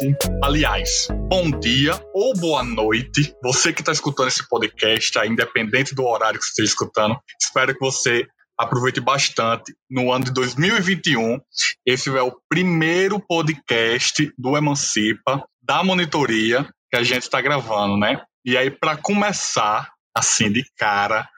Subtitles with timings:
[0.00, 0.26] gente.
[0.42, 3.34] Aliás, bom dia ou boa noite.
[3.42, 7.80] Você que está escutando esse podcast, independente do horário que você esteja escutando, espero que
[7.80, 8.26] você
[8.58, 9.74] aproveite bastante.
[9.90, 11.40] No ano de 2021,
[11.84, 18.22] esse é o primeiro podcast do Emancipa, da monitoria, que a gente está gravando, né?
[18.44, 21.28] E aí, para começar, assim, de cara,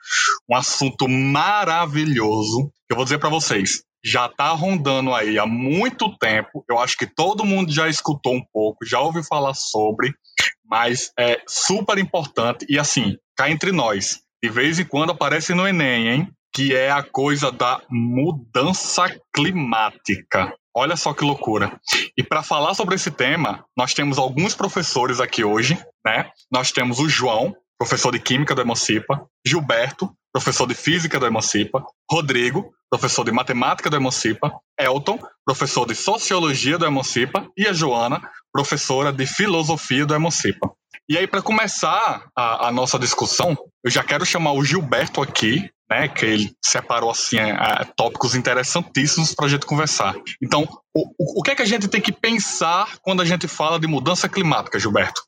[0.49, 6.15] um assunto maravilhoso, que eu vou dizer para vocês já está rondando aí há muito
[6.17, 6.63] tempo.
[6.69, 10.13] Eu acho que todo mundo já escutou um pouco, já ouviu falar sobre,
[10.65, 12.65] mas é super importante.
[12.69, 16.27] E assim, cá entre nós, de vez em quando aparece no Enem, hein?
[16.53, 20.53] Que é a coisa da mudança climática.
[20.75, 21.79] Olha só que loucura.
[22.17, 26.31] E para falar sobre esse tema, nós temos alguns professores aqui hoje, né?
[26.51, 31.83] Nós temos o João, professor de Química do Emancipa, Gilberto, professor de Física do Emancipa,
[32.09, 38.19] Rodrigo, professor de Matemática do Emancipa, Elton, professor de Sociologia do Emancipa e a Joana,
[38.51, 40.71] professora de Filosofia do Emancipa.
[41.07, 45.69] E aí, para começar a, a, nossa discussão, eu já quero chamar o Gilberto aqui,
[45.89, 50.15] né, que ele separou assim a, a, tópicos interessantíssimos para a gente conversar.
[50.41, 53.47] Então, o, o, o que é que a gente tem que pensar quando a gente
[53.47, 55.23] fala de mudança climática, Gilberto?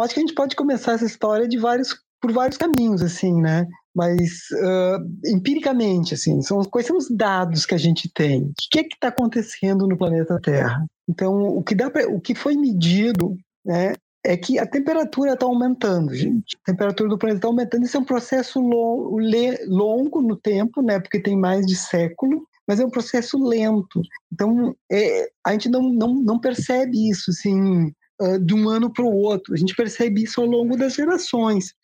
[0.00, 3.66] Acho que a gente pode começar essa história de vários por vários caminhos, assim, né?
[3.94, 8.44] Mas uh, empiricamente, assim, são, quais são os dados que a gente tem?
[8.44, 10.86] O que é que está acontecendo no planeta Terra?
[11.08, 13.92] Então, o que, dá pra, o que foi medido né,
[14.24, 16.56] é que a temperatura está aumentando, gente.
[16.62, 17.84] A temperatura do planeta está aumentando.
[17.84, 20.98] Isso é um processo longo, no tempo, né?
[20.98, 24.00] Porque tem mais de século, mas é um processo lento.
[24.32, 27.92] Então, é, a gente não, não, não percebe isso, assim,
[28.40, 29.54] de um ano para o outro.
[29.54, 31.74] A gente percebe isso ao longo das gerações.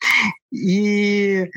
[0.52, 1.48] E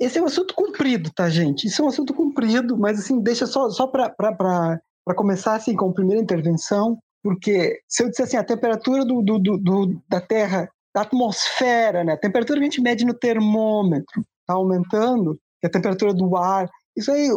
[0.00, 1.66] esse é um assunto comprido, tá, gente?
[1.66, 4.80] Isso é um assunto comprido, mas assim, deixa só, só para
[5.16, 9.38] começar assim, com a primeira intervenção, porque se eu disser assim, a temperatura do, do,
[9.38, 12.12] do, da Terra, da atmosfera, né?
[12.12, 17.10] a temperatura que a gente mede no termômetro está aumentando, a temperatura do ar, isso
[17.10, 17.28] aí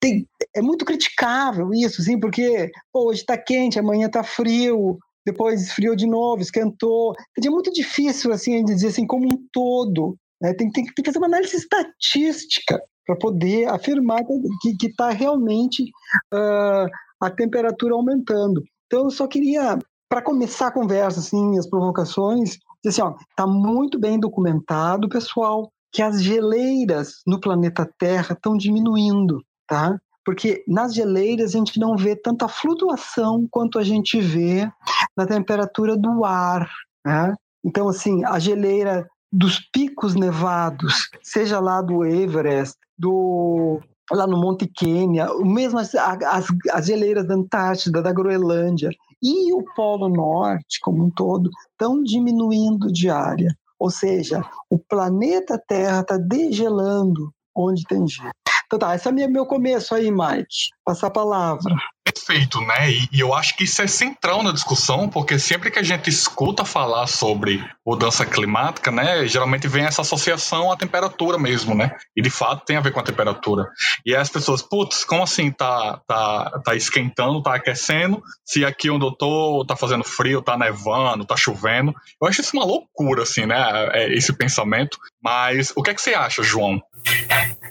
[0.00, 5.62] tem, é muito criticável isso, sim, porque pô, hoje está quente, amanhã está frio, depois
[5.62, 7.14] esfriou de novo, esquentou.
[7.36, 10.16] É muito difícil assim dizer assim como um todo.
[10.40, 10.54] Né?
[10.54, 14.24] Tem, tem, tem que fazer uma análise estatística para poder afirmar
[14.60, 15.84] que está realmente
[16.34, 16.88] uh,
[17.20, 18.62] a temperatura aumentando.
[18.86, 23.98] Então, eu só queria, para começar a conversa, assim, as provocações, dizer assim, está muito
[23.98, 29.96] bem documentado, pessoal, que as geleiras no planeta Terra estão diminuindo, tá?
[30.26, 34.68] porque nas geleiras a gente não vê tanta flutuação quanto a gente vê
[35.16, 36.68] na temperatura do ar.
[37.06, 37.32] Né?
[37.64, 43.80] Então, assim, a geleira dos picos nevados, seja lá do Everest, do
[44.10, 48.90] lá no Monte Quênia, mesmo as, as, as geleiras da Antártida, da Groenlândia
[49.22, 53.54] e o Polo Norte como um todo estão diminuindo de área.
[53.78, 58.30] Ou seja, o planeta Terra está degelando onde tem gelo.
[58.66, 60.70] Então tá, esse é meu começo aí, Mike.
[60.84, 61.74] Passar a palavra.
[62.26, 62.90] Perfeito, né?
[62.90, 66.10] E, e, eu acho que isso é central na discussão, porque sempre que a gente
[66.10, 71.96] escuta falar sobre mudança climática, né, geralmente vem essa associação à temperatura mesmo, né?
[72.16, 73.68] E de fato tem a ver com a temperatura.
[74.04, 79.04] E as pessoas, putz, como assim tá, tá, tá esquentando, tá aquecendo, se aqui onde
[79.04, 81.94] eu tô tá fazendo frio, tá nevando, tá chovendo?
[82.20, 83.56] Eu acho isso uma loucura, assim, né?
[83.92, 84.98] É, esse pensamento.
[85.22, 86.82] Mas o que é que você acha, João?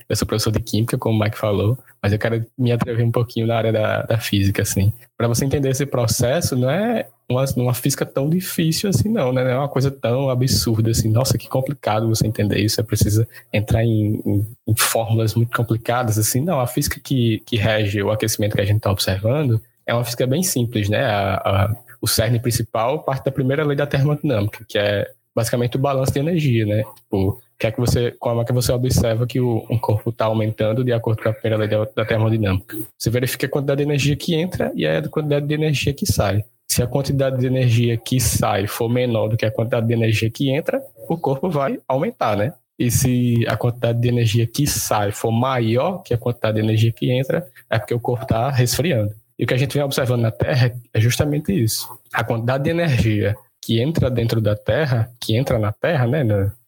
[0.08, 3.12] Eu sou professor de química, como o Mike falou, mas eu quero me atrever um
[3.12, 4.94] pouquinho na área da, da física, assim.
[5.18, 9.44] Para você entender esse processo, não é uma, uma física tão difícil assim, não, né?
[9.44, 11.10] Não é uma coisa tão absurda assim.
[11.10, 12.76] Nossa, que complicado você entender isso.
[12.76, 16.42] Você precisa entrar em, em, em fórmulas muito complicadas, assim.
[16.42, 20.04] Não, a física que, que rege o aquecimento que a gente está observando é uma
[20.04, 21.04] física bem simples, né?
[21.06, 25.80] A, a, o cerne principal parte da primeira lei da termodinâmica, que é basicamente o
[25.80, 26.84] balanço de energia, né?
[26.96, 30.26] Tipo, que é que você, como é que você observa que o, um corpo está
[30.26, 32.78] aumentando de acordo com a primeira lei da, da, termodinâmica?
[32.98, 36.44] Você verifica a quantidade de energia que entra e a quantidade de energia que sai.
[36.68, 40.30] Se a quantidade de energia que sai for menor do que a quantidade de energia
[40.30, 42.54] que entra, o corpo vai aumentar, né?
[42.78, 46.92] E se a quantidade de energia que sai for maior que a quantidade de energia
[46.92, 49.14] que entra, é porque o corpo está resfriando.
[49.40, 51.88] E o que a gente vem observando na Terra é justamente isso.
[52.14, 56.24] A quantidade de energia que entra dentro da Terra, que entra na Terra, né,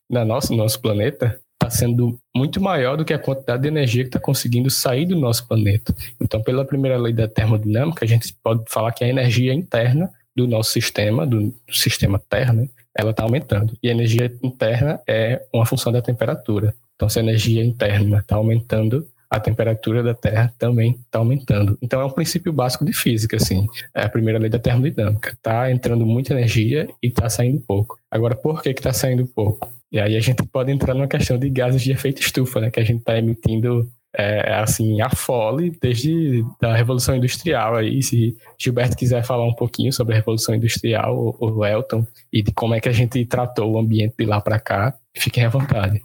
[0.10, 4.04] na, nossa, no nosso planeta, está sendo muito maior do que a quantidade de energia
[4.04, 5.94] que está conseguindo sair do nosso planeta.
[6.22, 10.48] Então, pela primeira lei da termodinâmica, a gente pode falar que a energia interna do
[10.48, 13.76] nosso sistema, do, sistema Terra, né, ela está aumentando.
[13.82, 16.76] E a energia interna é uma função da temperatura.
[16.96, 21.78] Então, se a energia interna está aumentando, a temperatura da Terra também está aumentando.
[21.82, 23.68] Então é um princípio básico de física, assim.
[23.94, 25.32] É a primeira lei da termodinâmica.
[25.32, 28.00] Está entrando muita energia e está saindo pouco.
[28.10, 29.72] Agora, por que está saindo pouco?
[29.92, 32.72] E aí a gente pode entrar numa questão de gases de efeito estufa, né?
[32.72, 38.36] Que a gente está emitindo é, assim, a fole desde a Revolução Industrial aí, se
[38.58, 42.80] Gilberto quiser falar um pouquinho sobre a Revolução Industrial, o Elton, e de como é
[42.80, 46.02] que a gente tratou o ambiente de lá para cá, fiquem à vontade.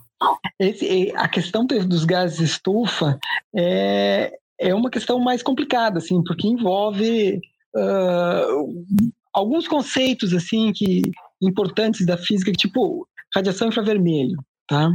[0.59, 3.19] Esse, a questão dos gases estufa
[3.55, 7.41] é, é uma questão mais complicada, assim, porque envolve
[7.75, 8.85] uh,
[9.33, 11.01] alguns conceitos assim que
[11.41, 14.37] importantes da física, tipo radiação infravermelho,
[14.67, 14.91] tá?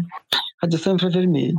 [0.63, 1.57] Radiação infravermelho.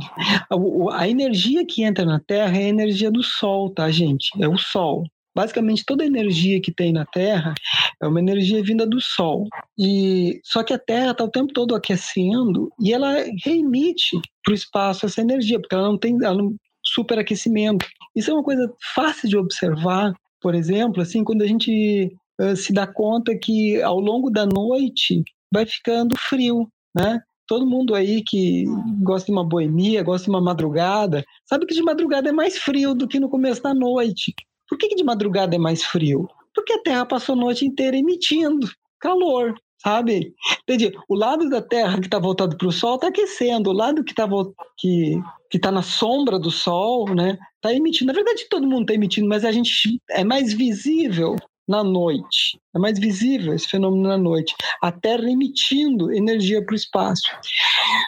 [0.50, 4.30] A, a energia que entra na Terra é a energia do Sol, tá, gente?
[4.42, 5.04] É o Sol.
[5.34, 7.54] Basicamente, toda a energia que tem na Terra
[8.02, 9.46] é uma energia vinda do Sol.
[9.78, 14.54] E só que a Terra está o tempo todo aquecendo e ela reemite para o
[14.54, 16.54] espaço essa energia, porque ela não tem ela não,
[16.84, 17.86] superaquecimento.
[18.14, 22.10] Isso é uma coisa fácil de observar, por exemplo, assim, quando a gente
[22.40, 25.22] uh, se dá conta que ao longo da noite
[25.52, 27.20] vai ficando frio, né?
[27.46, 28.64] Todo mundo aí que
[29.02, 32.94] gosta de uma boemia, gosta de uma madrugada, sabe que de madrugada é mais frio
[32.94, 34.32] do que no começo da noite.
[34.70, 36.28] Por que, que de madrugada é mais frio?
[36.54, 38.70] Porque a Terra passou a noite inteira emitindo
[39.00, 40.32] calor, sabe?
[40.62, 40.92] Entendi.
[41.08, 44.12] O lado da Terra que está voltado para o Sol está aquecendo, o lado que
[44.12, 44.28] está
[44.78, 45.20] que,
[45.50, 48.12] que tá na sombra do Sol, né, está emitindo.
[48.12, 51.34] Na verdade, todo mundo está emitindo, mas a gente é mais visível
[51.66, 52.60] na noite.
[52.74, 54.54] É mais visível esse fenômeno na noite.
[54.80, 57.28] A Terra emitindo energia para o espaço.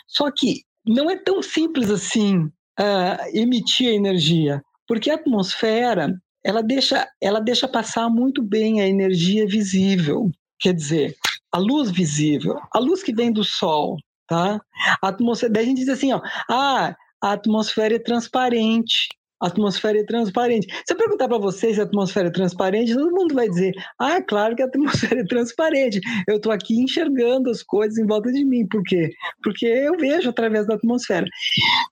[0.06, 6.12] Só que não é tão simples assim uh, emitir energia, porque a atmosfera
[6.44, 10.30] ela deixa, ela deixa passar muito bem a energia visível.
[10.58, 11.16] Quer dizer,
[11.52, 13.96] a luz visível, a luz que vem do Sol,
[14.26, 14.60] tá?
[15.02, 19.08] A atmosfera, daí a gente diz assim, ó, ah, a atmosfera é transparente.
[19.40, 20.68] A atmosfera é transparente.
[20.86, 24.14] Se eu perguntar para vocês se a atmosfera é transparente, todo mundo vai dizer: ah,
[24.14, 26.00] é claro que a atmosfera é transparente.
[26.28, 28.64] Eu estou aqui enxergando as coisas em volta de mim.
[28.68, 29.10] Por quê?
[29.42, 31.26] Porque eu vejo através da atmosfera.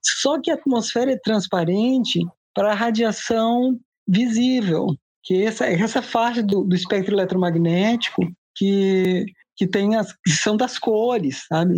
[0.01, 2.21] Só que a atmosfera é transparente
[2.53, 3.77] para a radiação
[4.07, 4.87] visível,
[5.23, 8.21] que essa, essa faixa do, do espectro eletromagnético
[8.55, 9.25] que,
[9.55, 11.77] que tem as que são das cores, sabe?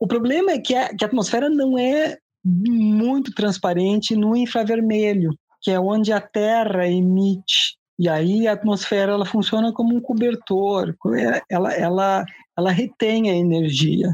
[0.00, 5.30] O problema é que a, que a atmosfera não é muito transparente no infravermelho,
[5.62, 7.76] que é onde a Terra emite.
[7.98, 10.94] E aí a atmosfera ela funciona como um cobertor,
[11.48, 12.24] ela, ela,
[12.56, 14.12] ela retém a energia.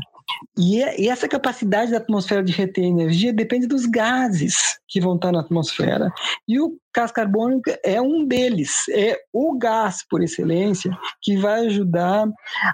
[0.59, 5.33] E, e, essa capacidade da atmosfera de reter energia depende dos gases que vão estar
[5.33, 6.13] na atmosfera.
[6.47, 10.91] E o gás carbônico é um deles, é o gás por excelência
[11.23, 12.29] que vai ajudar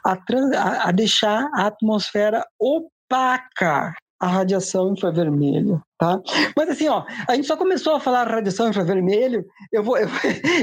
[0.05, 6.21] a, a, a deixar a atmosfera opaca a radiação infravermelho, tá?
[6.57, 10.09] Mas assim, ó, a gente só começou a falar radiação infravermelho, eu vou, eu,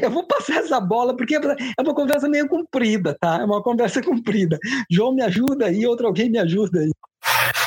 [0.02, 3.40] eu, vou passar essa bola, porque é uma conversa meio comprida, tá?
[3.42, 4.58] É uma conversa comprida.
[4.90, 6.92] João me ajuda aí, outro alguém me ajuda aí.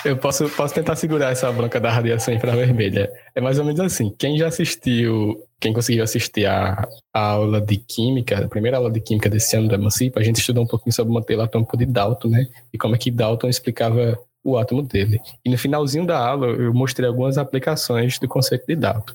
[0.04, 3.10] Eu posso, posso tentar segurar essa bronca da radiação infravermelha.
[3.34, 7.76] É mais ou menos assim, quem já assistiu, quem conseguiu assistir a, a aula de
[7.76, 10.92] química, a primeira aula de química desse ano da Emancipa, a gente estudou um pouquinho
[10.92, 12.46] sobre o modelo atômico de Dalton, né?
[12.72, 15.20] E como é que Dalton explicava o átomo dele.
[15.44, 19.14] E no finalzinho da aula eu mostrei algumas aplicações do conceito de Dalton.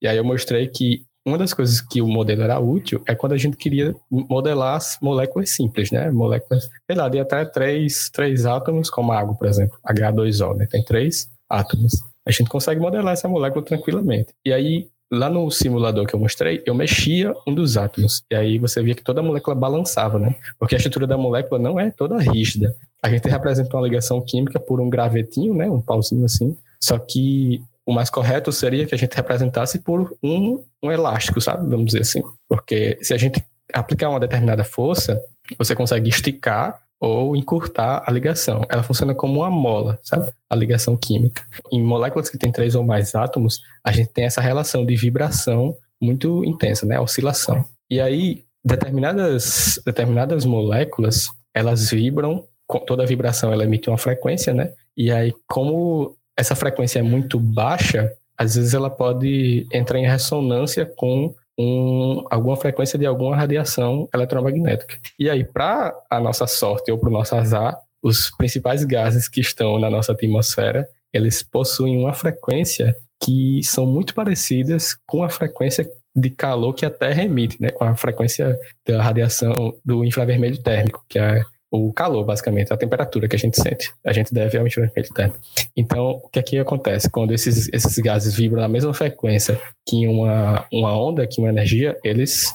[0.00, 3.34] E aí eu mostrei que uma das coisas que o modelo era útil é quando
[3.34, 6.10] a gente queria modelar as moléculas simples, né?
[6.10, 10.66] Moléculas, sei lá, de até três, três átomos, como a água, por exemplo, H2O, né?
[10.66, 11.92] Tem três átomos.
[12.26, 14.32] A gente consegue modelar essa molécula tranquilamente.
[14.46, 18.22] E aí, lá no simulador que eu mostrei, eu mexia um dos átomos.
[18.30, 20.34] E aí você via que toda a molécula balançava, né?
[20.58, 24.58] Porque a estrutura da molécula não é toda rígida a gente representa uma ligação química
[24.60, 28.98] por um gravetinho, né, um pauzinho assim, só que o mais correto seria que a
[28.98, 31.68] gente representasse por um, um elástico, sabe?
[31.68, 32.22] Vamos dizer assim.
[32.48, 35.20] Porque se a gente aplicar uma determinada força,
[35.58, 38.62] você consegue esticar ou encurtar a ligação.
[38.68, 40.30] Ela funciona como uma mola, sabe?
[40.48, 41.42] A ligação química.
[41.72, 45.74] Em moléculas que têm três ou mais átomos, a gente tem essa relação de vibração
[46.00, 46.96] muito intensa, né?
[46.96, 47.64] A oscilação.
[47.90, 52.44] E aí, determinadas, determinadas moléculas, elas vibram
[52.78, 54.72] toda vibração ela emite uma frequência, né?
[54.96, 60.86] E aí, como essa frequência é muito baixa, às vezes ela pode entrar em ressonância
[60.86, 64.96] com um, alguma frequência de alguma radiação eletromagnética.
[65.18, 69.40] E aí, para a nossa sorte ou para o nosso azar, os principais gases que
[69.40, 75.86] estão na nossa atmosfera, eles possuem uma frequência que são muito parecidas com a frequência
[76.16, 77.70] de calor que a Terra emite, né?
[77.70, 83.28] Com a frequência da radiação do infravermelho térmico, que é o calor, basicamente, a temperatura
[83.28, 83.92] que a gente sente.
[84.04, 85.38] A gente deve ao enxergamento térmico.
[85.76, 87.08] Então, o que aqui acontece?
[87.08, 91.96] Quando esses, esses gases vibram na mesma frequência que uma, uma onda, que uma energia,
[92.02, 92.52] eles,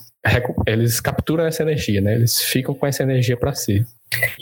[0.67, 2.15] eles capturam essa energia, né?
[2.15, 3.85] Eles ficam com essa energia para si.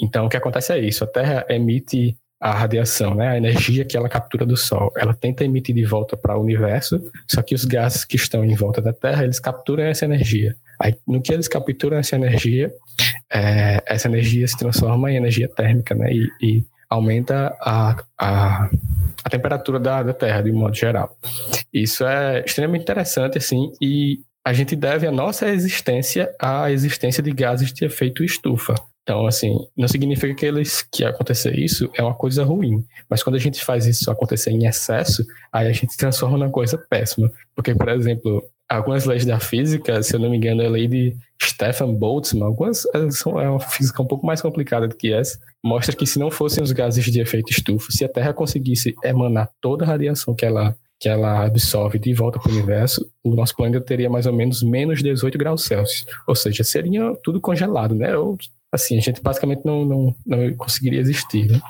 [0.02, 1.04] Então, o que acontece é isso.
[1.04, 5.46] A Terra emite a radiação, né, a energia que ela captura do Sol, ela tenta
[5.46, 8.92] emitir de volta para o universo, só que os gases que estão em volta da
[8.92, 10.54] Terra, eles capturam essa energia.
[10.84, 12.70] Aí, no que eles capturam essa energia,
[13.32, 18.70] é, essa energia se transforma em energia térmica, né, e, e aumenta a, a,
[19.24, 21.18] a temperatura da, da Terra, de um modo geral.
[21.74, 27.32] Isso é extremamente interessante, assim, e a gente deve a nossa existência à existência de
[27.32, 28.76] gases de efeito estufa.
[29.04, 33.36] Então, assim, não significa que eles que acontecer isso é uma coisa ruim, mas quando
[33.36, 37.32] a gente faz isso acontecer em excesso, aí a gente transforma numa coisa péssima.
[37.56, 38.44] Porque, por exemplo,
[38.78, 42.48] algumas leis da física, se eu não me engano, é a lei de Stefan Boltzmann,
[42.48, 46.20] algumas são é uma física um pouco mais complicada do que essa, mostra que se
[46.20, 50.34] não fossem os gases de efeito estufa, se a Terra conseguisse emanar toda a radiação
[50.34, 54.26] que ela que ela absorve de volta para o universo, o nosso planeta teria mais
[54.26, 56.06] ou menos menos 18 graus Celsius.
[56.26, 58.16] Ou seja, seria tudo congelado, né?
[58.16, 58.38] Ou
[58.72, 61.62] assim, a gente basicamente não, não, não conseguiria existir, né?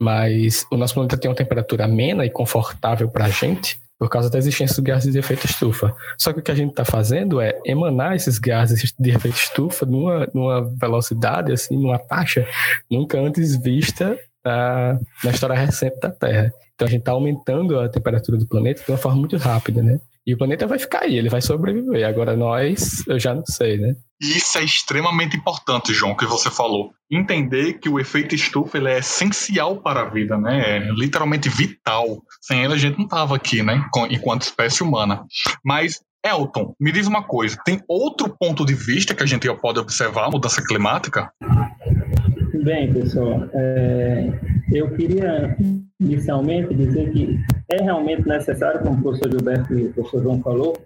[0.00, 4.28] Mas o nosso planeta tem uma temperatura amena e confortável para a gente por causa
[4.28, 5.94] da existência dos gases de efeito estufa.
[6.18, 9.86] Só que o que a gente está fazendo é emanar esses gases de efeito estufa
[9.86, 12.44] numa, numa velocidade, assim, numa taxa
[12.90, 16.52] nunca antes vista na, na história recente da Terra.
[16.74, 20.00] Então a gente está aumentando a temperatura do planeta de uma forma muito rápida, né?
[20.26, 22.06] E o planeta vai ficar aí, ele vai sobreviver.
[22.06, 23.94] Agora nós, eu já não sei, né?
[24.20, 26.92] Isso é extremamente importante, João, que você falou.
[27.10, 30.76] Entender que o efeito estufa ele é essencial para a vida, né?
[30.76, 32.22] É literalmente vital.
[32.40, 33.84] Sem ele a gente não tava aqui, né?
[34.10, 35.24] Enquanto espécie humana.
[35.64, 39.80] Mas Elton, me diz uma coisa: tem outro ponto de vista que a gente pode
[39.80, 41.32] observar a mudança climática?
[42.62, 44.30] Bem, pessoal, é,
[44.72, 45.56] eu queria
[46.00, 47.40] inicialmente dizer que
[47.72, 50.76] é realmente necessário, como o professor Gilberto e o professor João falou,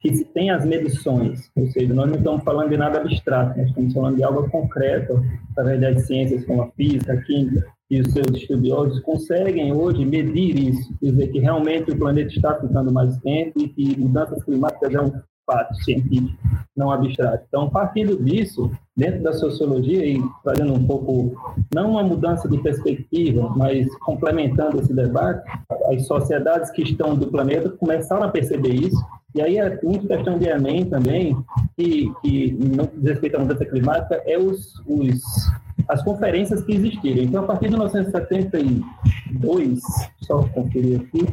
[0.00, 3.68] que se tenha as medições, ou seja, nós não estamos falando de nada abstrato, nós
[3.68, 8.12] estamos falando de algo concreto, através das ciências como a física, a química, e os
[8.12, 13.52] seus estudiosos conseguem hoje medir isso, dizer que realmente o planeta está ficando mais quente
[13.58, 15.12] e que mudanças climáticas é um
[15.46, 16.36] fato científico,
[16.76, 17.44] não abstrato.
[17.48, 23.52] Então, partindo disso, dentro da sociologia e fazendo um pouco, não uma mudança de perspectiva,
[23.56, 25.48] mas complementando esse debate,
[25.92, 29.00] as sociedades que estão do planeta começaram a perceber isso,
[29.34, 31.36] e aí é muito questão de Enem também,
[31.76, 35.20] que, que não diz respeito à mudança climática, é os, os
[35.88, 37.22] as conferências que existiram.
[37.22, 37.76] Então, a partir de
[39.30, 39.80] 1972,
[40.22, 41.26] só conferir aqui,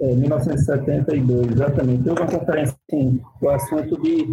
[0.00, 4.28] é, 1972, exatamente, houve uma conferência com o assunto de,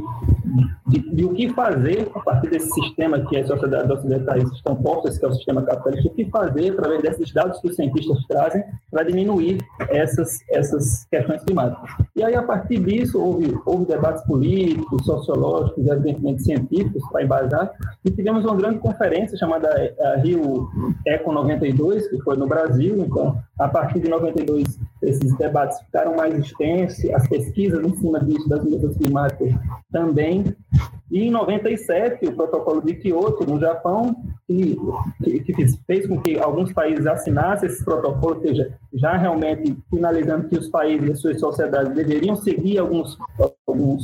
[0.87, 5.17] de, de, o que fazer a partir desse sistema que as sociedades ocidentais estão postas,
[5.17, 8.63] que é o sistema capitalista, o que fazer através desses dados que os cientistas trazem
[8.91, 9.57] para diminuir
[9.89, 11.89] essas, essas questões climáticas.
[12.15, 17.71] E aí, a partir disso, houve, houve debates políticos, sociológicos, evidentemente científicos para embasar,
[18.03, 20.69] e tivemos uma grande conferência chamada eh, Rio
[21.07, 22.72] Eco 92, que foi no Brasil.
[22.79, 28.47] Então, a partir de 92, esses debates ficaram mais extensos, as pesquisas em cima disso,
[28.47, 29.53] das mudanças climáticas
[29.91, 30.55] também.
[31.11, 34.15] E em 97, o protocolo de Kyoto, no Japão,
[34.47, 34.75] que,
[35.41, 40.57] que, fez com que alguns países assinassem esse protocolo, ou seja, já realmente finalizando que
[40.57, 43.15] os países e suas sociedades deveriam seguir alguns,
[43.67, 44.03] alguns,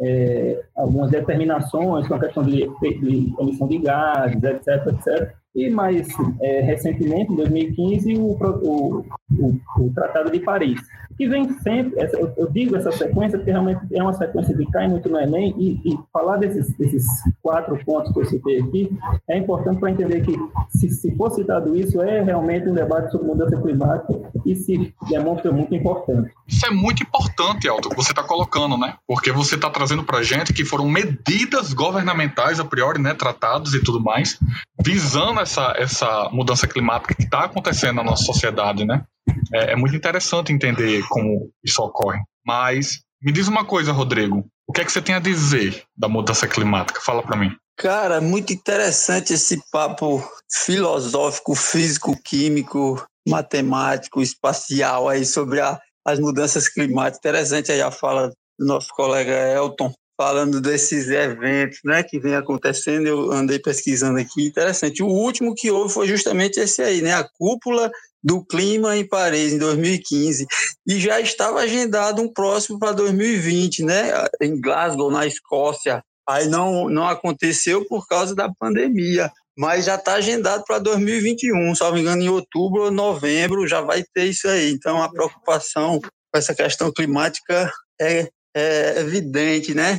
[0.00, 5.34] é, algumas determinações com a questão de, de emissão de gases, etc, etc.
[5.58, 6.06] E mais
[6.40, 10.80] é, recentemente, em 2015, o, o, o, o Tratado de Paris,
[11.18, 14.64] que vem sempre, essa, eu, eu, digo essa sequência porque realmente é uma sequência que
[14.70, 17.04] cai muito no Enem, e, e falar desses, desses
[17.42, 18.96] quatro pontos que eu citei aqui
[19.28, 20.36] é importante para entender que,
[20.70, 25.50] se, se for citado isso, é realmente um debate sobre mudança climática e se demonstra
[25.50, 26.30] muito importante.
[26.46, 28.94] Isso é muito importante, Aldo, que você está colocando, né?
[29.06, 33.82] Porque você está trazendo para gente que foram medidas governamentais, a priori, né, tratados e
[33.82, 34.38] tudo mais,
[34.80, 39.02] visando essa, essa mudança climática que está acontecendo na nossa sociedade, né?
[39.52, 42.20] É, é muito interessante entender como isso ocorre.
[42.46, 44.46] Mas me diz uma coisa, Rodrigo.
[44.66, 47.00] O que é que você tem a dizer da mudança climática?
[47.00, 47.50] Fala para mim.
[47.76, 56.68] Cara, muito interessante esse papo filosófico, físico, químico, matemático, espacial aí sobre a, as mudanças
[56.68, 57.18] climáticas.
[57.18, 63.06] Interessante aí a fala do nosso colega Elton falando desses eventos, né, que vem acontecendo.
[63.06, 65.00] Eu andei pesquisando aqui, interessante.
[65.00, 67.88] O último que houve foi justamente esse aí, né, a cúpula
[68.22, 70.46] do clima em Paris em 2015
[70.86, 74.10] e já estava agendado um próximo para 2020, né,
[74.40, 76.02] em Glasgow, na Escócia.
[76.28, 81.80] Aí não não aconteceu por causa da pandemia, mas já está agendado para 2021, se
[81.82, 84.70] não me engano, em outubro ou novembro já vai ter isso aí.
[84.70, 89.98] Então a preocupação com essa questão climática é, é evidente, né?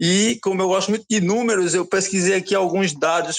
[0.00, 3.38] E como eu gosto muito de números, eu pesquisei aqui alguns dados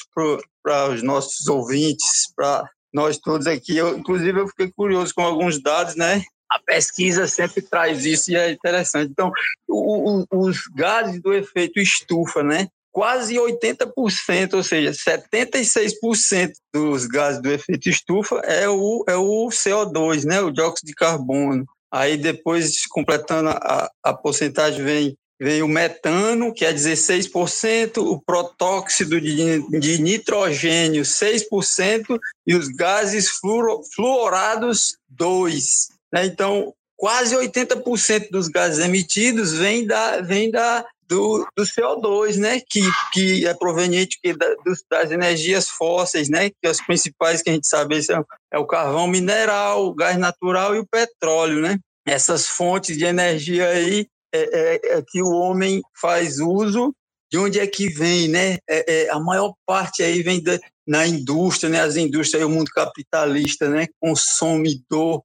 [0.64, 3.76] para os nossos ouvintes, para nós todos aqui.
[3.76, 6.22] Eu, inclusive, eu fiquei curioso com alguns dados, né?
[6.50, 9.10] A pesquisa sempre traz isso e é interessante.
[9.12, 9.32] Então,
[9.68, 12.68] o, o, os gases do efeito estufa, né?
[12.92, 20.26] Quase 80%, ou seja, 76% dos gases do efeito estufa é o, é o CO2,
[20.26, 20.42] né?
[20.42, 21.66] O dióxido de carbono.
[21.92, 29.20] Aí depois, completando a, a porcentagem, vem veio o metano, que é 16%, o protóxido
[29.20, 35.90] de, de nitrogênio, 6%, e os gases fluor, fluorados, 2%.
[36.14, 36.26] Né?
[36.26, 42.62] Então, quase 80% dos gases emitidos vem da, vem da, do, do CO2, né?
[42.70, 44.48] que, que é proveniente da,
[44.90, 46.50] das energias fósseis, né?
[46.50, 50.76] que as principais que a gente sabe são, é o carvão mineral, o gás natural
[50.76, 51.62] e o petróleo.
[51.62, 51.78] Né?
[52.06, 56.94] Essas fontes de energia aí é, é, é, que o homem faz uso,
[57.32, 58.58] de onde é que vem, né?
[58.70, 61.82] É, é a maior parte aí vem da, na indústria, né?
[61.82, 63.88] As indústrias, o mundo capitalista, né?
[64.00, 65.24] Consumidor,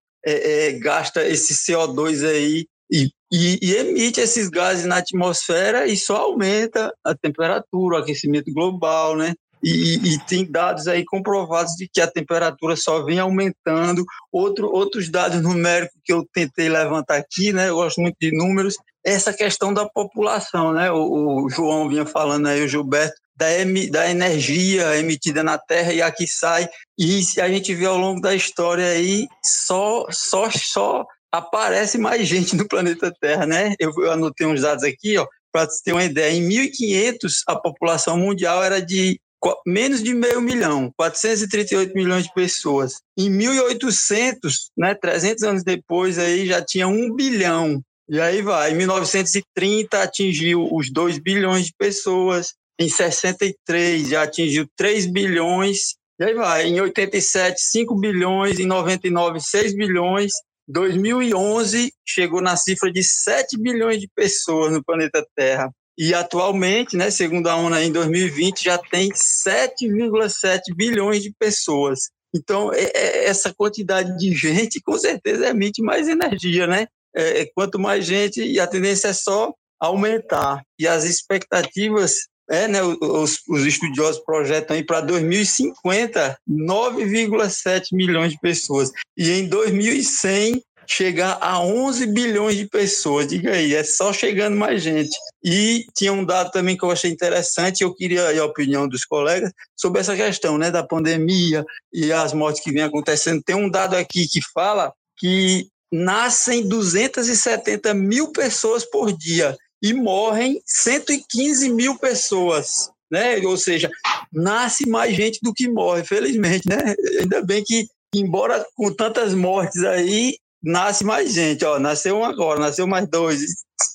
[0.81, 6.93] gasta esse CO2 aí e, e, e, emite esses gases na atmosfera e só aumenta
[7.05, 9.35] a temperatura, o aquecimento global, né?
[9.63, 14.05] E, e, tem dados aí comprovados de que a temperatura só vem aumentando.
[14.33, 17.69] Outro, outros dados numéricos que eu tentei levantar aqui, né?
[17.69, 18.77] Eu gosto muito de números,
[19.09, 20.91] essa questão da população, né?
[20.91, 23.47] O, o João vinha falando aí, o Gilberto, da,
[23.91, 26.69] da energia emitida na Terra e aqui sai.
[26.99, 32.27] E se a gente vê ao longo da história aí, só, só, só aparece mais
[32.27, 33.75] gente no planeta Terra, né?
[33.79, 36.33] Eu, eu anotei uns dados aqui, ó, para você ter uma ideia.
[36.33, 39.21] Em 1500, a população mundial era de
[39.65, 42.95] menos de meio milhão, 438 milhões de pessoas.
[43.17, 47.81] Em 1800, né, 300 anos depois, aí já tinha um bilhão.
[48.09, 48.73] E aí vai.
[48.73, 52.55] Em 1930 atingiu os 2 bilhões de pessoas.
[52.81, 55.97] Em 63 já atingiu 3 bilhões.
[56.19, 56.67] E aí vai.
[56.67, 58.59] Em 87, 5 bilhões.
[58.59, 60.33] Em 99, 6 bilhões.
[60.69, 65.71] 2011 chegou na cifra de 7 bilhões de pessoas no planeta Terra.
[65.99, 72.11] E atualmente, né, segundo a ONU, em 2020 já tem 7,7 bilhões de pessoas.
[72.33, 76.87] Então, é, é, essa quantidade de gente com certeza emite mais energia, né?
[77.17, 80.63] É, é, quanto mais gente, e a tendência é só aumentar.
[80.79, 88.39] E as expectativas, é, né, os, os estudiosos projetam aí para 2050 9,7 milhões de
[88.41, 88.91] pessoas.
[89.17, 93.29] E em 2100 chegar a 11 bilhões de pessoas.
[93.29, 95.15] Diga aí, é só chegando mais gente.
[95.45, 99.53] E tinha um dado também que eu achei interessante, eu queria a opinião dos colegas
[99.77, 103.43] sobre essa questão né, da pandemia e as mortes que vêm acontecendo.
[103.43, 110.61] Tem um dado aqui que fala que nascem 270 mil pessoas por dia e morrem
[110.67, 112.91] 115 mil pessoas.
[113.11, 113.39] Né?
[113.39, 113.91] Ou seja,
[114.33, 116.95] nasce mais gente do que morre, felizmente, né?
[117.21, 122.61] Ainda bem que, embora com tantas mortes aí, nasce mais gente, ó, nasceu um agora,
[122.61, 123.41] nasceu mais dois,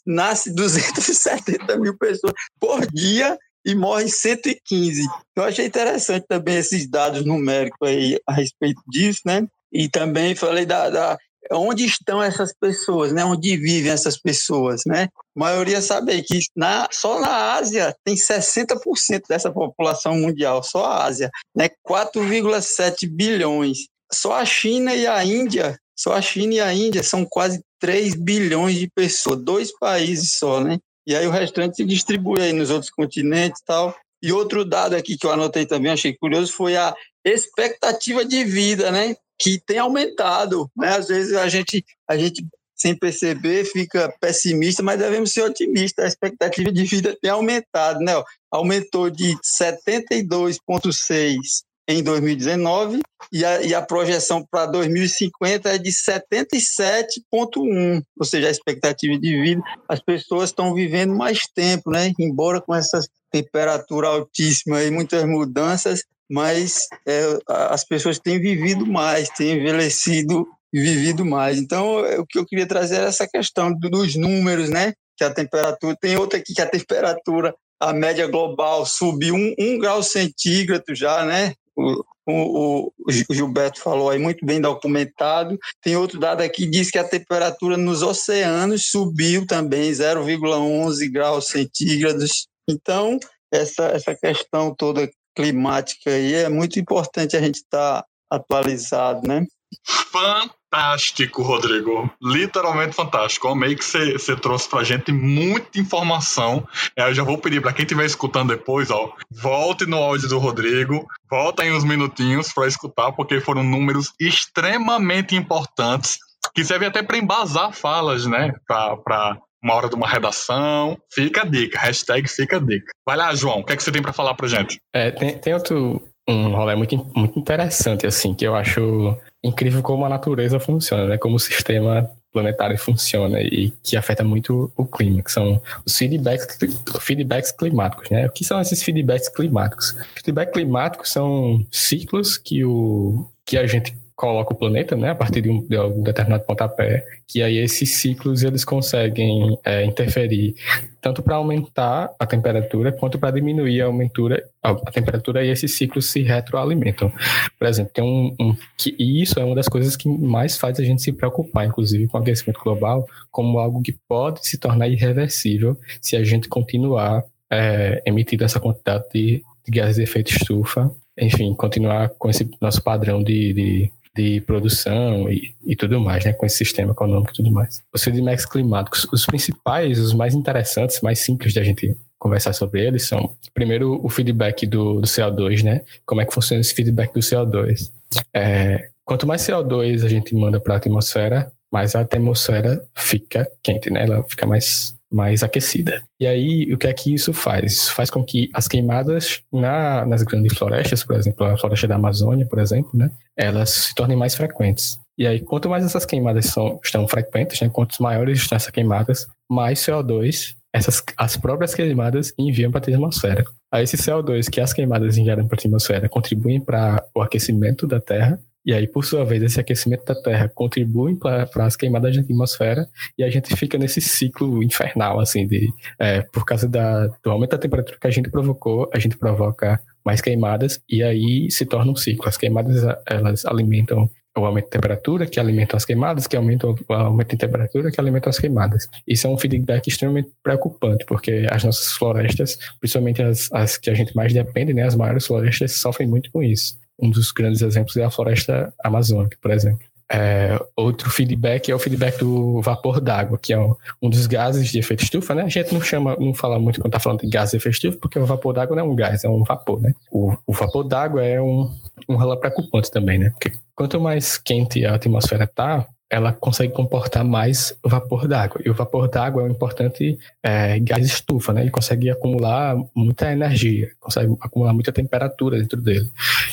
[0.06, 5.08] nasce 270 mil pessoas por dia e morre 115.
[5.36, 9.46] Eu achei interessante também esses dados numéricos aí a respeito disso, né?
[9.72, 11.18] E também falei da, da
[11.52, 13.24] onde estão essas pessoas, né?
[13.26, 15.10] Onde vivem essas pessoas, né?
[15.36, 21.06] A maioria sabe que na, só na Ásia tem 60% dessa população mundial, só a
[21.06, 21.70] Ásia, né?
[21.88, 23.88] 4,7 bilhões.
[24.12, 28.16] Só a China e a Índia só a China e a Índia são quase 3
[28.16, 30.80] bilhões de pessoas, dois países só, né?
[31.06, 33.96] E aí o restante se distribui aí nos outros continentes e tal.
[34.22, 38.90] E outro dado aqui que eu anotei também, achei curioso, foi a expectativa de vida,
[38.90, 39.16] né?
[39.40, 40.96] Que tem aumentado, né?
[40.96, 46.04] Às vezes a gente, a gente sem perceber fica pessimista, mas devemos ser otimistas.
[46.04, 48.12] A expectativa de vida tem aumentado, né?
[48.52, 58.04] Aumentou de 72,6 em 2019 e a, e a projeção para 2050 é de 77,1,
[58.18, 59.62] ou seja, a expectativa de vida.
[59.88, 62.12] As pessoas estão vivendo mais tempo, né?
[62.20, 63.00] Embora com essa
[63.32, 70.82] temperatura altíssima e muitas mudanças, mas é, as pessoas têm vivido mais, têm envelhecido e
[70.82, 71.60] vivido mais.
[71.60, 74.94] Então, é, o que eu queria trazer é essa questão dos números, né?
[75.16, 79.78] Que a temperatura, tem outra aqui que a temperatura a média global subiu um, um
[79.78, 81.54] grau centígrado já, né?
[81.76, 85.60] o, o, o, Gilberto falou aí, muito bem documentado.
[85.84, 91.48] Tem outro dado aqui que diz que a temperatura nos oceanos subiu também 0,11 graus
[91.48, 92.48] centígrados.
[92.68, 93.20] Então,
[93.52, 99.46] essa, essa questão toda climática e é muito importante a gente estar tá atualizado, né?
[99.86, 102.12] Fantástico, Rodrigo.
[102.22, 103.48] Literalmente fantástico.
[103.48, 106.68] Amei que você trouxe pra gente muita informação.
[106.96, 110.38] É, eu já vou pedir para quem estiver escutando depois, ó, volte no áudio do
[110.38, 116.20] Rodrigo, volta em uns minutinhos para escutar, porque foram números extremamente importantes
[116.54, 118.54] que servem até para embasar falas, né?
[118.68, 120.98] Para uma hora de uma redação.
[121.12, 122.92] Fica a dica, hashtag fica a dica.
[123.06, 124.80] Vai lá, João, o que, é que você tem para falar pra gente?
[124.94, 130.06] É, tem, tem outro um rolê muito, muito interessante, assim, que eu acho incrível como
[130.06, 131.18] a natureza funciona, né?
[131.18, 136.58] Como o sistema planetário funciona e que afeta muito o clima, que são os feedbacks,
[137.00, 138.26] feedbacks climáticos, né?
[138.26, 139.96] O que são esses feedbacks climáticos?
[140.16, 145.42] Feedbacks climáticos são ciclos que, o, que a gente coloca o planeta, né, a partir
[145.42, 150.56] de um, de um determinado pontapé, que aí esses ciclos eles conseguem é, interferir
[151.02, 156.10] tanto para aumentar a temperatura quanto para diminuir a, aumentura, a, temperatura e esses ciclos
[156.10, 157.12] se retroalimentam.
[157.60, 160.80] Por exemplo, tem um, um que, e isso é uma das coisas que mais faz
[160.80, 164.88] a gente se preocupar, inclusive com o aquecimento global, como algo que pode se tornar
[164.88, 170.90] irreversível se a gente continuar é, emitindo essa quantidade de, de gases de efeito estufa
[171.18, 176.34] enfim, continuar com esse nosso padrão de, de de produção e, e tudo mais, né?
[176.34, 177.82] Com esse sistema econômico e tudo mais.
[177.94, 183.06] Os feedbacks climáticos, os principais, os mais interessantes, mais simples da gente conversar sobre eles
[183.06, 185.82] são, primeiro, o feedback do, do CO2, né?
[186.06, 187.92] Como é que funciona esse feedback do CO2?
[188.34, 193.90] É, quanto mais CO2 a gente manda para a atmosfera, mais a atmosfera fica quente,
[193.90, 194.04] né?
[194.04, 196.02] Ela fica mais mais aquecida.
[196.20, 197.74] E aí, o que é que isso faz?
[197.74, 201.96] Isso faz com que as queimadas na, nas grandes florestas, por exemplo, a floresta da
[201.96, 205.00] Amazônia, por exemplo, né, elas se tornem mais frequentes.
[205.16, 209.28] E aí, quanto mais essas queimadas são, estão frequentes, né, quanto maiores estão essas queimadas,
[209.50, 213.46] mais CO2 essas, as próprias queimadas enviam para a atmosfera.
[213.72, 218.02] Aí, esse CO2 que as queimadas enviaram para a atmosfera contribuem para o aquecimento da
[218.02, 222.22] Terra e aí, por sua vez, esse aquecimento da Terra contribui para as queimadas da
[222.22, 227.30] atmosfera e a gente fica nesse ciclo infernal, assim, de é, por causa da, do
[227.30, 231.66] aumento da temperatura que a gente provocou, a gente provoca mais queimadas e aí se
[231.66, 232.28] torna um ciclo.
[232.28, 236.94] As queimadas, elas alimentam o aumento de temperatura, que alimenta as queimadas, que aumenta o
[236.94, 238.90] aumento de temperatura, que alimenta as queimadas.
[239.08, 243.94] Isso é um feedback extremamente preocupante, porque as nossas florestas, principalmente as, as que a
[243.94, 246.82] gente mais depende, né, as maiores florestas, sofrem muito com isso.
[247.00, 249.86] Um dos grandes exemplos é a floresta amazônica, por exemplo.
[250.12, 254.72] É, outro feedback é o feedback do vapor d'água, que é um, um, dos gases
[254.72, 255.44] de efeito estufa, né?
[255.44, 257.98] A gente não chama, não fala muito quando está falando de gás de efeito estufa,
[258.00, 259.94] porque o vapor d'água não é um gás, é um vapor, né?
[260.12, 261.72] O, o vapor d'água é um,
[262.08, 263.32] um rala preocupante também, né?
[263.32, 268.62] Porque quanto mais quente a atmosfera está, ela consegue comportar mais vapor d'água.
[268.64, 271.62] E o vapor d'água é um importante é, gás estufa, né?
[271.62, 276.08] Ele consegue acumular muita energia, consegue acumular muita temperatura dentro dele.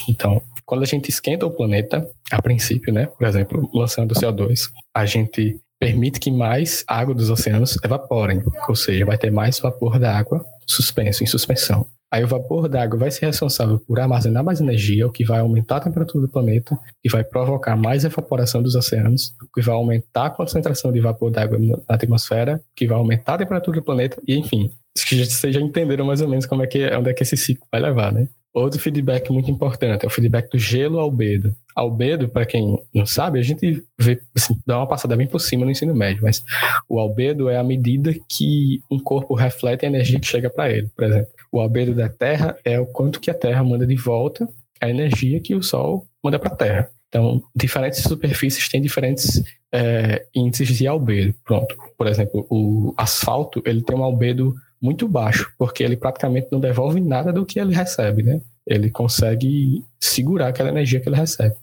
[0.08, 3.04] Então, quando a gente esquenta o planeta, a princípio, né?
[3.18, 9.04] Por exemplo, lançando CO2, a gente permite que mais água dos oceanos evaporem, ou seja,
[9.04, 11.86] vai ter mais vapor d'água suspenso, em suspensão.
[12.12, 15.76] Aí o vapor d'água vai ser responsável por armazenar mais energia, o que vai aumentar
[15.76, 20.26] a temperatura do planeta e vai provocar mais evaporação dos oceanos, o que vai aumentar
[20.26, 24.36] a concentração de vapor d'água na atmosfera, que vai aumentar a temperatura do planeta e
[24.36, 24.70] enfim.
[24.96, 27.80] Vocês já entenderam mais ou menos como é que onde é que esse ciclo vai
[27.80, 28.28] levar, né?
[28.52, 31.54] Outro feedback muito importante é o feedback do gelo albedo.
[31.74, 35.64] Albedo, para quem não sabe, a gente vê, assim, dá uma passada bem por cima
[35.64, 36.42] no ensino médio, mas
[36.88, 40.88] o albedo é a medida que um corpo reflete a energia que chega para ele.
[40.96, 44.48] Por exemplo, o albedo da Terra é o quanto que a Terra manda de volta
[44.80, 46.90] a energia que o Sol manda para a Terra.
[47.08, 51.34] Então, diferentes superfícies têm diferentes é, índices de albedo.
[51.44, 51.76] Pronto.
[51.98, 57.00] Por exemplo, o asfalto ele tem um albedo muito baixo, porque ele praticamente não devolve
[57.00, 58.40] nada do que ele recebe, né?
[58.66, 61.54] Ele consegue segurar aquela energia que ele recebe.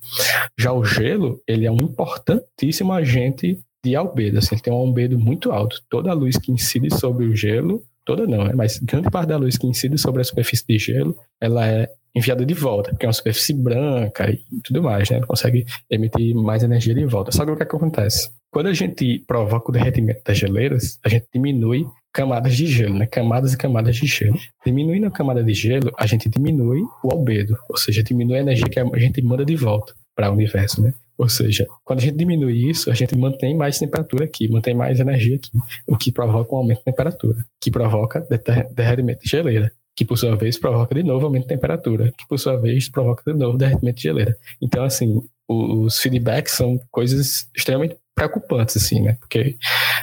[0.58, 5.18] Já o gelo, ele é um importantíssimo agente de albedo, assim, ele tem um albedo
[5.18, 5.82] muito alto.
[5.90, 8.54] Toda a luz que incide sobre o gelo toda não, né?
[8.56, 12.46] Mas grande parte da luz que incide sobre a superfície de gelo, ela é enviada
[12.46, 15.18] de volta, porque é uma superfície branca e tudo mais, né?
[15.18, 17.32] Ela consegue emitir mais energia de volta.
[17.32, 18.32] Só que o que, é que acontece?
[18.50, 21.86] Quando a gente provoca o derretimento das geleiras, a gente diminui
[22.18, 23.06] camadas de gelo, né?
[23.06, 24.40] Camadas e camadas de gelo.
[24.66, 28.68] Diminuindo a camada de gelo, a gente diminui o albedo, ou seja, diminui a energia
[28.68, 30.96] que a gente manda de volta para o universo, né?
[31.16, 35.00] Ou seja, quando a gente diminui isso, a gente mantém mais temperatura aqui, mantém mais
[35.00, 35.52] energia aqui,
[35.86, 38.26] o que provoca um aumento de temperatura, que provoca
[38.74, 42.40] derretimento de geleira, que por sua vez provoca de novo aumento de temperatura, que por
[42.40, 44.36] sua vez provoca de novo derretimento de geleira.
[44.60, 49.16] Então, assim, os feedbacks são coisas extremamente preocupantes, assim, né?
[49.20, 49.56] Porque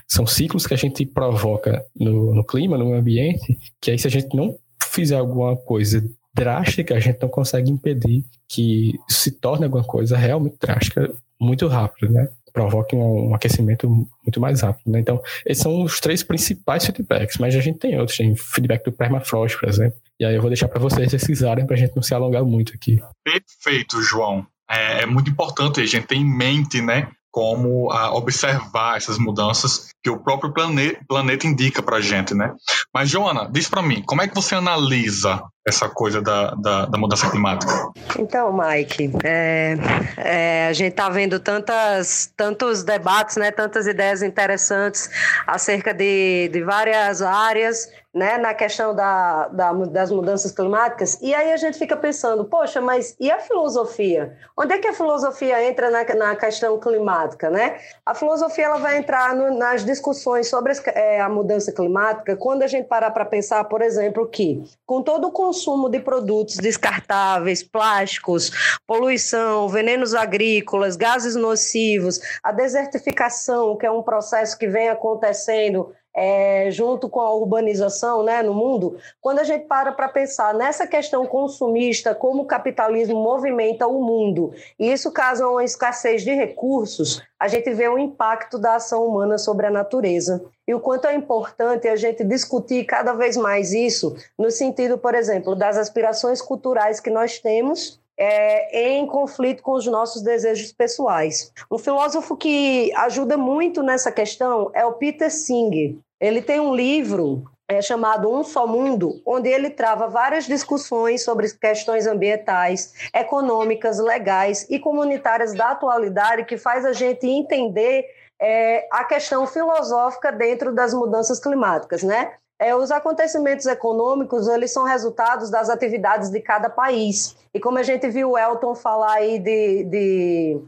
[0.06, 4.10] são ciclos que a gente provoca no, no clima, no ambiente, que aí se a
[4.10, 6.00] gente não fizer alguma coisa
[6.32, 12.12] drástica, a gente não consegue impedir que se torne alguma coisa realmente drástica muito rápido,
[12.12, 12.28] né?
[12.52, 13.88] Provoque um, um aquecimento
[14.22, 15.00] muito mais rápido, né?
[15.00, 18.92] Então, esses são os três principais feedbacks, mas a gente tem outros, tem feedback do
[18.92, 19.98] permafrost, por exemplo.
[20.20, 22.72] E aí eu vou deixar para vocês decisarem para a gente não se alongar muito
[22.74, 23.00] aqui.
[23.24, 24.46] Perfeito, João.
[24.70, 29.88] É, é muito importante a gente ter em mente, né, como a observar essas mudanças
[30.04, 32.52] que o próprio planeta, planeta indica para a gente, né?
[32.92, 36.98] Mas, Joana, diz para mim, como é que você analisa essa coisa da, da, da
[36.98, 37.72] mudança climática?
[38.18, 39.76] Então, Mike, é,
[40.18, 45.08] é, a gente está vendo tantas, tantos debates, né, tantas ideias interessantes
[45.46, 51.52] acerca de, de várias áreas né, na questão da, da, das mudanças climáticas, e aí
[51.52, 54.36] a gente fica pensando, poxa, mas e a filosofia?
[54.56, 57.80] Onde é que a filosofia entra na, na questão climática, né?
[58.06, 62.66] A filosofia ela vai entrar no, nas discussões sobre é, a mudança climática quando a
[62.66, 68.78] gente parar para pensar, por exemplo, que com todo o consumo de produtos descartáveis, plásticos,
[68.86, 76.70] poluição, venenos agrícolas, gases nocivos, a desertificação, que é um processo que vem acontecendo é,
[76.70, 81.26] junto com a urbanização né, no mundo, quando a gente para para pensar nessa questão
[81.26, 87.48] consumista, como o capitalismo movimenta o mundo, e isso causa uma escassez de recursos, a
[87.48, 90.44] gente vê o impacto da ação humana sobre a natureza.
[90.66, 95.14] E o quanto é importante a gente discutir cada vez mais isso, no sentido, por
[95.14, 101.52] exemplo, das aspirações culturais que nós temos é, em conflito com os nossos desejos pessoais.
[101.70, 105.96] Um filósofo que ajuda muito nessa questão é o Peter Singer.
[106.20, 111.50] Ele tem um livro é, chamado Um Só Mundo, onde ele trava várias discussões sobre
[111.52, 118.06] questões ambientais, econômicas, legais e comunitárias da atualidade, que faz a gente entender
[118.40, 122.34] é, a questão filosófica dentro das mudanças climáticas, né?
[122.58, 127.36] É, os acontecimentos econômicos eles são resultados das atividades de cada país.
[127.52, 130.60] E como a gente viu o Elton falar aí de, de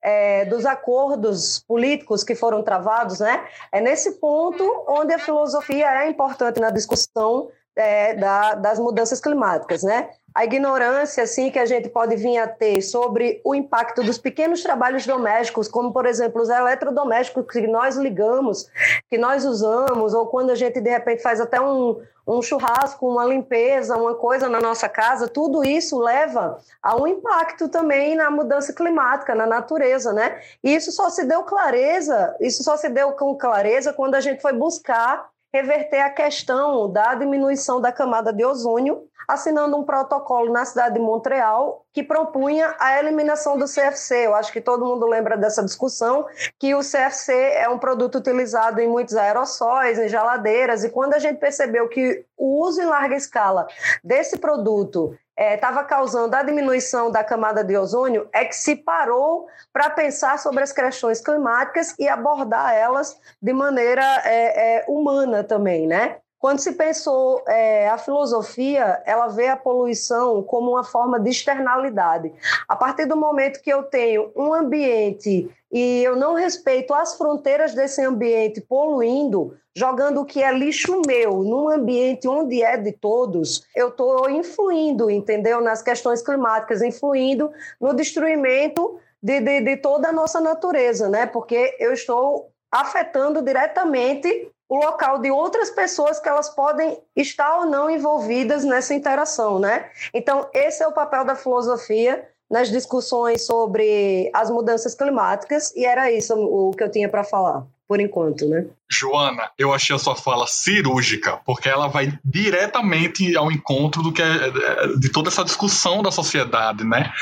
[0.00, 3.46] é, dos acordos políticos que foram travados, né?
[3.70, 9.82] É nesse ponto onde a filosofia é importante na discussão é, da, das mudanças climáticas,
[9.82, 10.10] né?
[10.36, 14.62] a ignorância assim que a gente pode vir a ter sobre o impacto dos pequenos
[14.62, 18.70] trabalhos domésticos, como por exemplo os eletrodomésticos que nós ligamos,
[19.08, 23.24] que nós usamos, ou quando a gente de repente faz até um, um churrasco, uma
[23.24, 28.74] limpeza, uma coisa na nossa casa, tudo isso leva a um impacto também na mudança
[28.74, 30.38] climática, na natureza, né?
[30.62, 34.42] E isso só se deu clareza, isso só se deu com clareza quando a gente
[34.42, 40.64] foi buscar reverter a questão da diminuição da camada de ozônio, assinando um protocolo na
[40.64, 44.26] cidade de Montreal que propunha a eliminação do CFC.
[44.26, 46.26] Eu acho que todo mundo lembra dessa discussão,
[46.58, 51.18] que o CFC é um produto utilizado em muitos aerossóis, em geladeiras, e quando a
[51.18, 53.66] gente percebeu que o uso em larga escala
[54.04, 59.46] desse produto estava é, causando a diminuição da camada de ozônio, é que se parou
[59.72, 65.86] para pensar sobre as questões climáticas e abordar elas de maneira é, é, humana também,
[65.86, 66.18] né?
[66.38, 72.32] Quando se pensou é, a filosofia, ela vê a poluição como uma forma de externalidade.
[72.68, 77.74] A partir do momento que eu tenho um ambiente e eu não respeito as fronteiras
[77.74, 83.66] desse ambiente poluindo, jogando o que é lixo meu num ambiente onde é de todos,
[83.74, 85.60] eu estou influindo, entendeu?
[85.60, 91.26] Nas questões climáticas, influindo no destruimento de, de, de toda a nossa natureza, né?
[91.26, 97.66] Porque eu estou afetando diretamente o local de outras pessoas que elas podem estar ou
[97.66, 99.90] não envolvidas nessa interação, né?
[100.12, 106.10] Então, esse é o papel da filosofia nas discussões sobre as mudanças climáticas e era
[106.10, 108.66] isso o que eu tinha para falar por enquanto, né?
[108.90, 114.22] Joana, eu achei a sua fala cirúrgica, porque ela vai diretamente ao encontro do que
[114.22, 114.50] é,
[114.98, 117.12] de toda essa discussão da sociedade, né?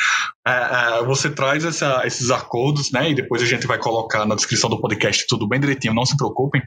[0.47, 3.11] É, é, você traz essa, esses acordos, né?
[3.11, 6.17] E depois a gente vai colocar na descrição do podcast tudo bem direitinho, não se
[6.17, 6.63] preocupem.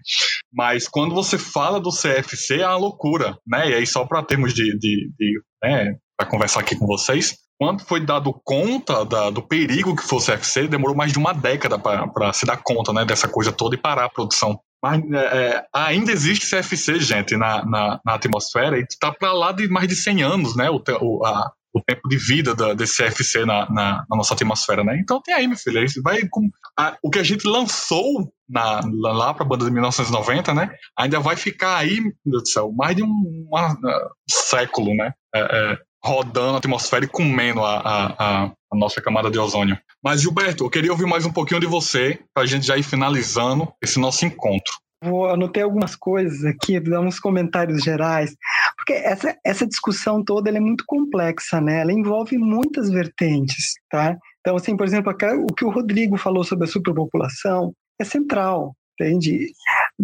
[0.54, 3.70] Mas quando você fala do CFC, é uma loucura, né?
[3.70, 7.84] E aí só para termos de, de, de né, para conversar aqui com vocês, quando
[7.84, 11.80] foi dado conta da, do perigo que fosse o CFC, demorou mais de uma década
[11.80, 14.60] para se dar conta né, dessa coisa toda e parar a produção.
[14.82, 19.52] Mas é, é ainda existe CFC, gente, na, na, na atmosfera, e está para lá
[19.52, 20.70] de mais de 100 anos, né?
[20.70, 24.84] O, o, a, o tempo de vida da, desse CFC na, na, na, nossa atmosfera,
[24.84, 24.98] né?
[25.02, 29.34] Então tem aí, meu filho, vai com, a, o que a gente lançou na, lá
[29.34, 30.70] para a banda de 1990, né?
[30.98, 35.12] Ainda vai ficar aí, meu Deus do céu, mais de um, uma, um século, né?
[35.34, 39.78] É, é, rodando a atmosfera e comendo a, a, a, nossa camada de ozônio.
[40.02, 42.84] Mas, Gilberto, eu queria ouvir mais um pouquinho de você, para a gente já ir
[42.84, 44.74] finalizando esse nosso encontro.
[45.04, 48.34] Vou anotei algumas coisas aqui, dar uns comentários gerais.
[48.76, 51.82] Porque essa, essa discussão toda é muito complexa, né?
[51.82, 54.18] Ela envolve muitas vertentes, tá?
[54.40, 59.52] Então, assim, por exemplo, o que o Rodrigo falou sobre a superpopulação é central, entende?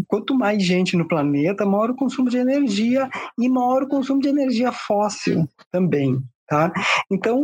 [0.08, 4.28] Quanto mais gente no planeta, maior o consumo de energia e maior o consumo de
[4.28, 6.72] energia fóssil também, tá?
[7.12, 7.42] Então,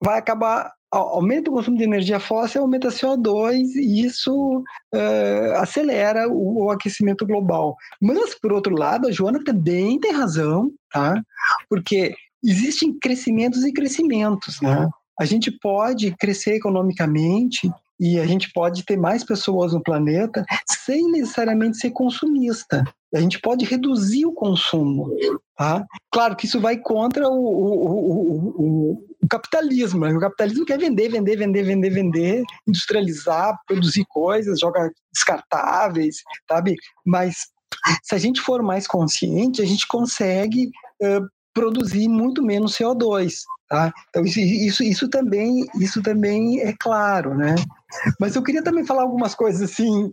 [0.00, 6.64] vai acabar aumenta o consumo de energia fóssil, aumenta CO2 e isso uh, acelera o,
[6.64, 7.76] o, aquecimento global.
[8.00, 11.22] Mas, por outro lado, a Joana também tem razão, tá?
[11.68, 14.88] Porque existem crescimentos e crescimentos, né?
[15.18, 21.10] A gente pode crescer economicamente e a gente pode ter mais pessoas no planeta sem
[21.12, 22.82] necessariamente ser consumista.
[23.14, 25.14] A gente pode reduzir o consumo.
[25.54, 25.84] Tá?
[26.10, 30.00] Claro que isso vai contra o, o, o, o capitalismo.
[30.00, 30.14] Né?
[30.14, 36.76] O capitalismo quer vender, vender, vender, vender, vender, industrializar, produzir coisas, joga descartáveis, sabe?
[37.04, 37.48] Mas
[38.02, 40.70] se a gente for mais consciente, a gente consegue
[41.02, 43.42] uh, produzir muito menos CO2.
[43.68, 43.92] Tá?
[44.08, 47.54] Então isso, isso, isso, também isso também é claro, né?
[48.18, 50.12] Mas eu queria também falar algumas coisas assim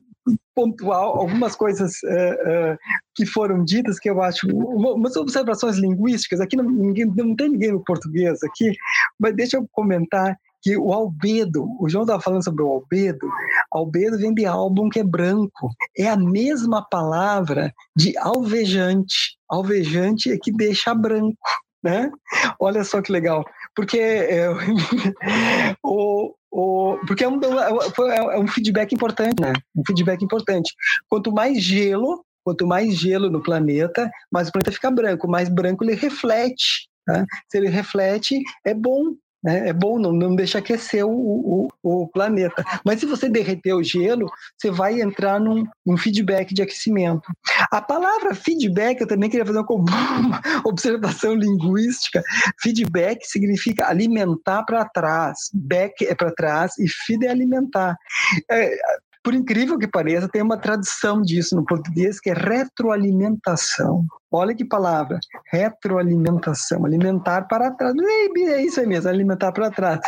[0.54, 2.78] pontual, algumas coisas uh, uh,
[3.16, 6.42] que foram ditas que eu acho umas observações linguísticas.
[6.42, 8.74] Aqui não, ninguém, não tem ninguém no português aqui,
[9.20, 13.30] mas deixa eu comentar que o albedo, o João estava falando sobre o albedo,
[13.72, 15.70] albedo vem de álbum que é branco.
[15.98, 19.38] É a mesma palavra de alvejante.
[19.50, 21.38] Alvejante é que deixa branco.
[21.84, 22.12] Né?
[22.60, 23.46] Olha só que legal.
[23.76, 24.50] Porque é,
[25.84, 29.54] o, o, porque é um, é um feedback importante, né?
[29.76, 30.74] Um feedback importante.
[31.10, 35.28] Quanto mais gelo, quanto mais gelo no planeta, mais o planeta fica branco.
[35.28, 36.88] Mais branco ele reflete.
[37.06, 37.26] Tá?
[37.50, 39.70] Se ele reflete, é bom né?
[39.70, 42.64] É bom, não, não deixa aquecer o, o, o, planeta.
[42.84, 47.32] Mas se você derreter o gelo, você vai entrar num, num feedback de aquecimento.
[47.72, 52.22] A palavra feedback, eu também queria fazer uma observação linguística.
[52.62, 55.50] Feedback significa alimentar para trás.
[55.54, 57.96] Back é para trás e feed é alimentar.
[58.50, 58.78] É,
[59.28, 64.06] por incrível que pareça, tem uma tradução disso no português que é retroalimentação.
[64.32, 65.20] Olha que palavra,
[65.52, 67.94] retroalimentação, alimentar para trás.
[68.38, 70.00] É isso aí mesmo, alimentar para trás.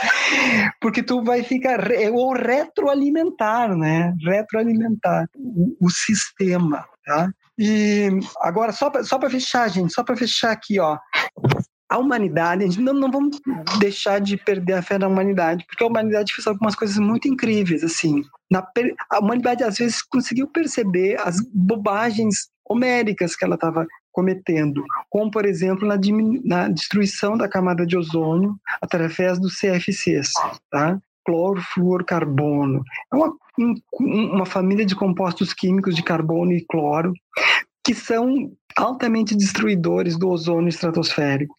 [0.79, 1.81] Porque tu vai ficar,
[2.13, 4.15] ou retroalimentar, né?
[4.25, 7.29] Retroalimentar o, o sistema, tá?
[7.57, 8.07] E
[8.39, 10.97] agora, só para fechar, gente, só para fechar aqui, ó
[11.89, 13.41] a humanidade, a gente não, não vamos
[13.79, 17.83] deixar de perder a fé na humanidade, porque a humanidade fez algumas coisas muito incríveis,
[17.83, 18.23] assim.
[18.49, 18.65] Na,
[19.11, 25.45] a humanidade, às vezes, conseguiu perceber as bobagens homéricas que ela estava cometendo, como, por
[25.45, 25.95] exemplo, na,
[26.43, 30.33] na, destruição da camada de ozônio através dos CFCs,
[30.69, 30.99] tá?
[31.25, 32.83] clorofluorcarbono.
[33.11, 33.75] É uma, um,
[34.33, 37.13] uma família de compostos químicos de carbono e cloro
[37.83, 41.55] que são altamente destruidores do ozônio estratosférico.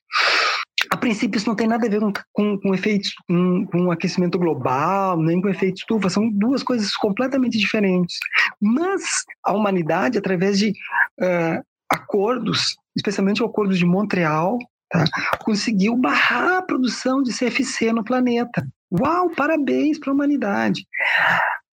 [0.90, 4.38] A princípio, isso não tem nada a ver com, com, com efeitos, com, com aquecimento
[4.38, 8.18] global, nem com efeito estufa, são duas coisas completamente diferentes.
[8.60, 15.04] Mas a humanidade, através de uh, acordos, especialmente o Acordo de Montreal, tá,
[15.44, 18.66] conseguiu barrar a produção de CFC no planeta.
[18.90, 20.86] Uau, parabéns para a humanidade.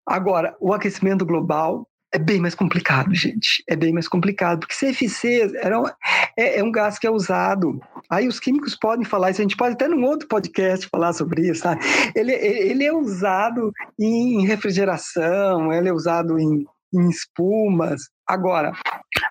[0.07, 3.63] Agora, o aquecimento global é bem mais complicado, gente.
[3.69, 5.85] É bem mais complicado, porque CFC era um,
[6.35, 7.79] é, é, um gás que é usado.
[8.09, 11.51] Aí os químicos podem falar isso, a gente pode até num outro podcast falar sobre
[11.51, 11.63] isso.
[11.63, 11.79] Tá?
[12.15, 18.09] Ele, ele é usado em refrigeração, ele é usado em, em espumas.
[18.27, 18.73] Agora,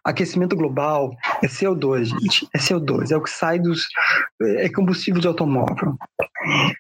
[0.04, 1.12] aquecimento global
[1.44, 2.48] é CO2, gente.
[2.54, 3.88] É CO2, é o que sai dos.
[4.44, 5.98] é combustível de automóvel.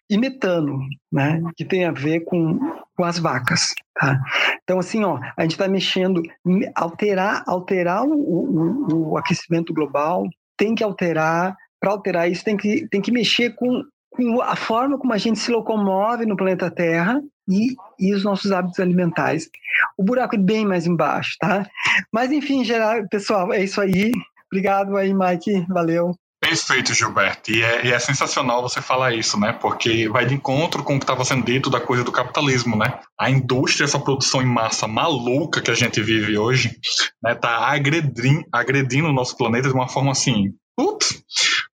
[0.08, 1.42] E metano, né?
[1.58, 2.60] Que tem a ver com,
[2.96, 3.74] com as vacas.
[3.94, 4.20] Tá?
[4.64, 6.22] Então, assim, ó, a gente está mexendo,
[6.74, 10.28] alterar, alterar o, o, o, aquecimento global,
[10.58, 14.98] tem que alterar, para alterar isso, tem que, tem que mexer com, com a forma
[14.98, 19.50] como a gente se locomove no planeta Terra e, e os nossos hábitos alimentares.
[19.98, 21.68] O buraco é bem mais embaixo, tá?
[22.12, 24.12] Mas, enfim, geral, pessoal, é isso aí.
[24.52, 25.66] Obrigado aí, Mike.
[25.68, 26.16] Valeu.
[26.48, 27.52] Perfeito, Gilberto.
[27.52, 29.52] E é, e é, sensacional você falar isso, né?
[29.52, 33.00] Porque vai de encontro com o que estava sendo dito da coisa do capitalismo, né?
[33.20, 36.78] A indústria, essa produção em massa maluca que a gente vive hoje,
[37.24, 37.34] né?
[37.34, 40.54] Tá agredindo, agredindo o nosso planeta de uma forma assim.
[40.78, 41.24] Putz,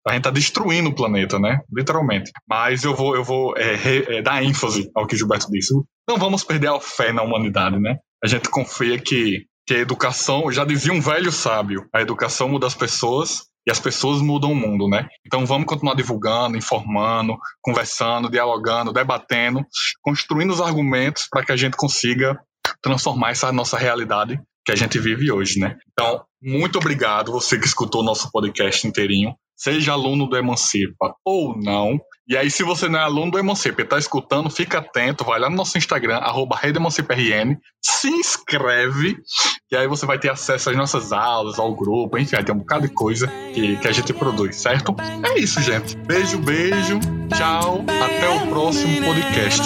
[0.07, 1.59] a gente tá destruindo o planeta, né?
[1.69, 2.31] Literalmente.
[2.47, 5.73] Mas eu vou, eu vou é, re, é, dar ênfase ao que o Gilberto disse.
[6.07, 7.97] Não vamos perder a fé na humanidade, né?
[8.23, 12.67] A gente confia que, que a educação, já dizia um velho sábio, a educação muda
[12.67, 15.07] as pessoas e as pessoas mudam o mundo, né?
[15.25, 19.65] Então vamos continuar divulgando, informando, conversando, dialogando, debatendo,
[20.01, 22.39] construindo os argumentos para que a gente consiga
[22.81, 25.77] transformar essa nossa realidade que a gente vive hoje, né?
[25.91, 29.35] Então, muito obrigado você que escutou o nosso podcast inteirinho.
[29.61, 31.99] Seja aluno do Emancipa ou não.
[32.27, 35.39] E aí, se você não é aluno do Emancipa e está escutando, fica atento, vai
[35.39, 36.59] lá no nosso Instagram, arroba
[37.79, 39.17] se inscreve,
[39.71, 42.87] e aí você vai ter acesso às nossas aulas, ao grupo, enfim, ter um bocado
[42.87, 44.95] de coisa que, que a gente produz, certo?
[45.23, 45.95] É isso, gente.
[45.97, 46.99] Beijo, beijo,
[47.35, 49.61] tchau, até o próximo podcast.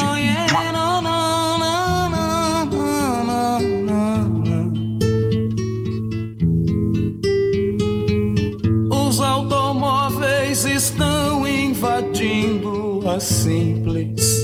[12.25, 14.43] Invadindo a simples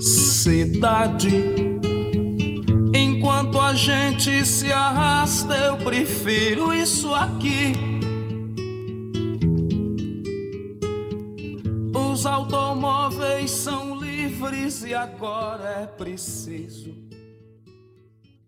[0.00, 1.30] cidade.
[2.94, 7.72] Enquanto a gente se arrasta, eu prefiro isso aqui.
[11.94, 16.94] Os automóveis são livres e agora é preciso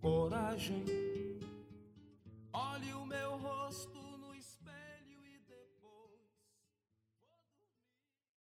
[0.00, 0.93] coragem.